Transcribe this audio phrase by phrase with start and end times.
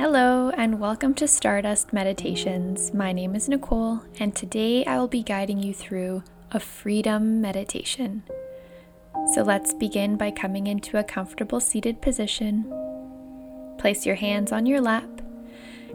[0.00, 2.94] Hello, and welcome to Stardust Meditations.
[2.94, 8.22] My name is Nicole, and today I will be guiding you through a freedom meditation.
[9.34, 12.64] So let's begin by coming into a comfortable seated position.
[13.76, 15.20] Place your hands on your lap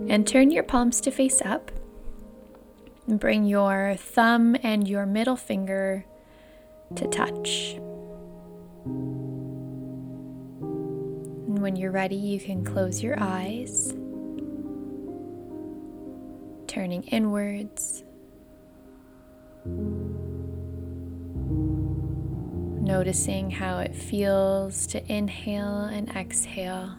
[0.08, 1.72] and turn your palms to face up.
[3.08, 6.06] Bring your thumb and your middle finger
[6.96, 7.80] to touch.
[11.66, 13.88] When you're ready, you can close your eyes,
[16.68, 18.04] turning inwards.
[22.84, 26.96] Noticing how it feels to inhale and exhale.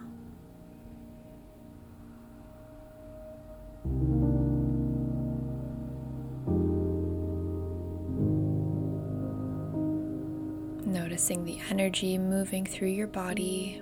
[10.84, 13.80] Noticing the energy moving through your body.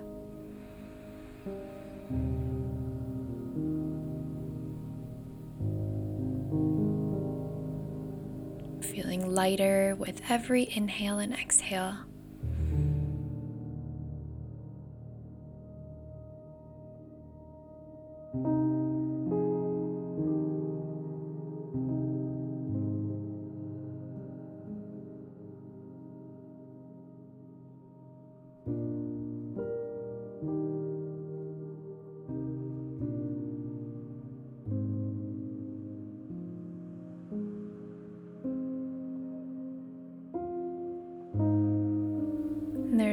[8.91, 11.97] Feeling lighter with every inhale and exhale.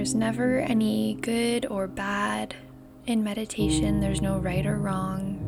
[0.03, 2.57] There's never any good or bad
[3.07, 5.39] in meditation, there's no right or wrong.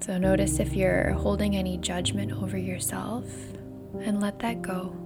[0.00, 3.26] So notice if you're holding any judgment over yourself
[4.00, 4.96] and let that go.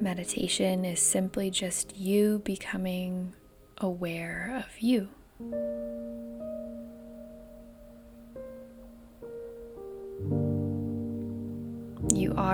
[0.00, 3.32] Meditation is simply just you becoming
[3.78, 5.08] aware of you.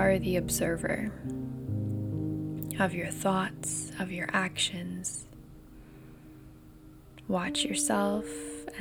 [0.03, 1.09] Are the observer
[2.77, 5.25] of your thoughts, of your actions.
[7.29, 8.25] Watch yourself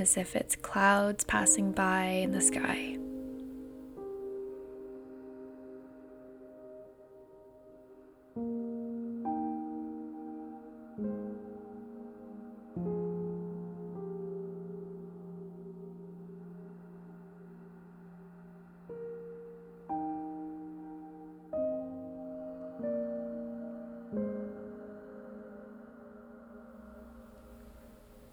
[0.01, 2.99] as if it's clouds passing by in the sky.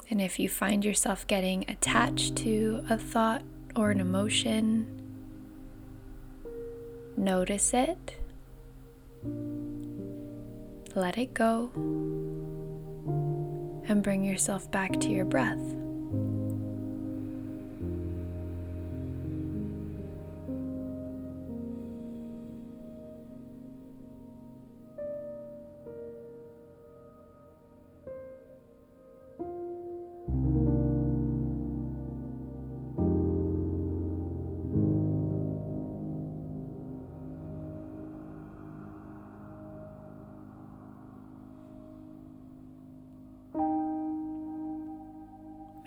[0.09, 3.43] And if you find yourself getting attached to a thought
[3.75, 4.87] or an emotion,
[7.15, 8.15] notice it,
[10.95, 11.69] let it go,
[13.87, 15.59] and bring yourself back to your breath.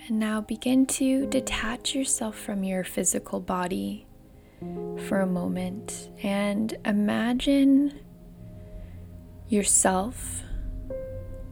[0.09, 4.07] And now begin to detach yourself from your physical body
[5.07, 8.01] for a moment and imagine
[9.49, 10.43] yourself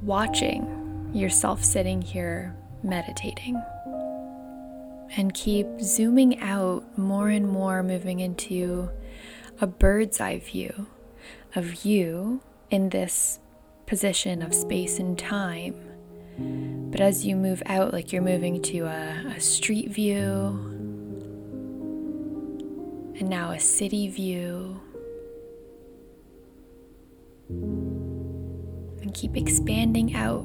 [0.03, 3.63] watching yourself sitting here meditating.
[5.17, 8.91] And keep zooming out more and more, moving into
[9.61, 10.87] a bird's eye view
[11.55, 12.41] of you
[12.71, 13.39] in this
[13.87, 15.75] position of space and time
[16.91, 20.19] but as you move out, like you're moving to a, a street view,
[23.19, 24.81] and now a city view,
[27.49, 30.43] and keep expanding out,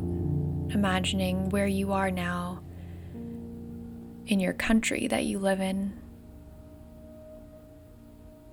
[0.71, 2.61] imagining where you are now
[4.27, 5.93] in your country that you live in.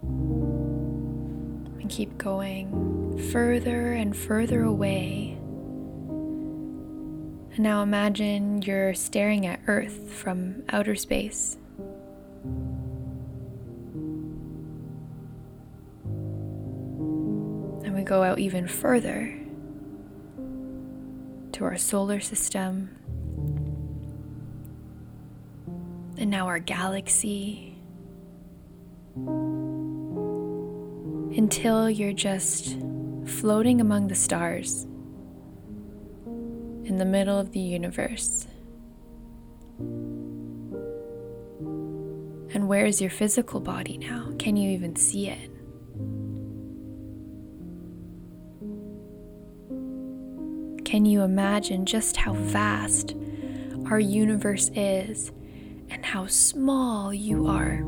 [0.03, 5.39] And keep going further and further away
[7.63, 11.57] now imagine you're staring at Earth from outer space.
[17.85, 19.39] And we go out even further
[21.53, 22.91] to our solar system.
[26.19, 27.69] And now our galaxy.
[31.37, 32.77] until you're just
[33.25, 34.87] floating among the stars
[36.85, 38.47] in the middle of the universe.
[42.55, 44.31] And where is your physical body now?
[44.39, 45.51] Can you even see it?
[50.85, 53.17] Can you imagine just how vast
[53.87, 55.33] our universe is
[55.89, 57.83] and how small you are?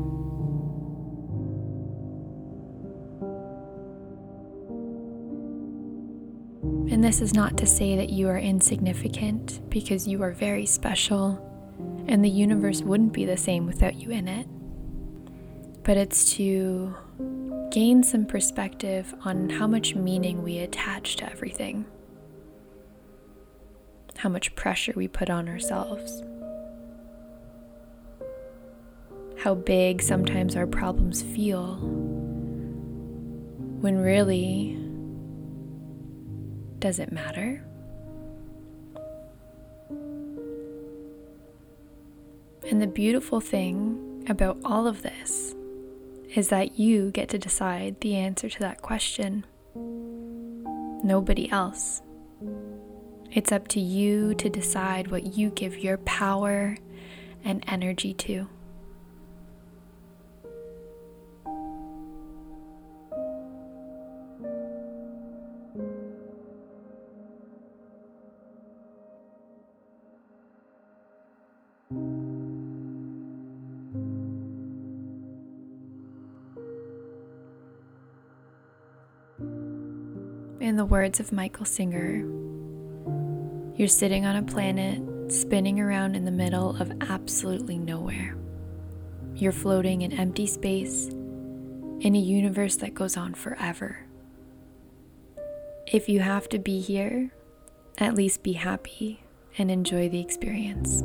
[6.91, 11.41] And this is not to say that you are insignificant, because you are very special,
[12.07, 14.47] and the universe wouldn't be the same without you in it.
[15.83, 16.95] But it's to
[17.71, 21.85] gain some perspective on how much meaning we attach to everything
[24.17, 26.23] how much pressure we put on ourselves,
[29.37, 31.75] how big sometimes our problems feel,
[33.81, 34.77] when really,
[36.85, 37.63] does it matter?
[42.69, 45.55] And the beautiful thing about all of this
[46.35, 49.47] is that you get to decide the answer to that question.
[51.03, 52.03] Nobody else.
[53.31, 56.77] It's up to you to decide what you give your power
[57.43, 58.47] and energy to.
[80.65, 82.25] In the words of Michael Singer,
[83.75, 88.35] you're sitting on a planet spinning around in the middle of absolutely nowhere.
[89.35, 91.09] You're floating in empty space
[91.99, 94.07] in a universe that goes on forever.
[95.85, 97.29] If you have to be here,
[97.99, 99.23] at least be happy
[99.59, 101.03] and enjoy the experience.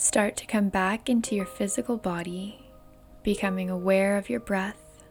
[0.00, 2.58] Start to come back into your physical body,
[3.22, 5.04] becoming aware of your breath.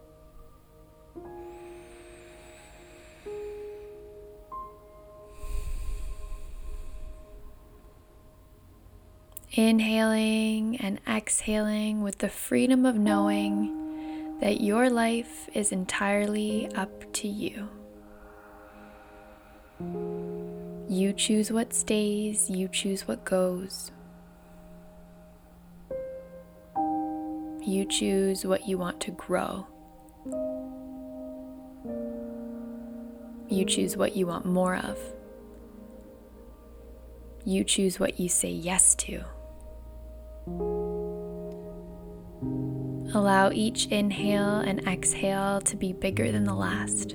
[9.52, 17.28] Inhaling and exhaling with the freedom of knowing that your life is entirely up to
[17.28, 17.68] you.
[20.88, 23.92] You choose what stays, you choose what goes.
[27.62, 29.66] You choose what you want to grow.
[33.48, 34.98] You choose what you want more of.
[37.44, 39.24] You choose what you say yes to.
[43.14, 47.14] Allow each inhale and exhale to be bigger than the last.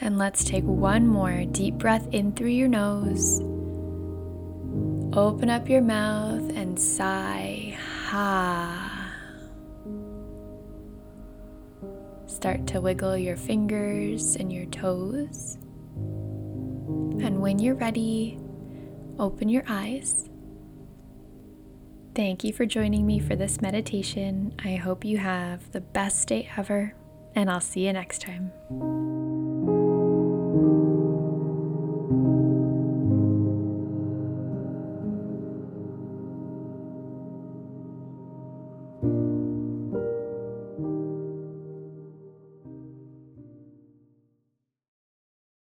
[0.00, 3.40] And let's take one more deep breath in through your nose.
[5.12, 7.76] Open up your mouth and sigh.
[8.06, 8.96] Ha.
[12.26, 15.58] Start to wiggle your fingers and your toes.
[17.22, 18.38] And when you're ready,
[19.18, 20.28] open your eyes.
[22.14, 24.54] Thank you for joining me for this meditation.
[24.64, 26.94] I hope you have the best day ever,
[27.34, 28.50] and I'll see you next time.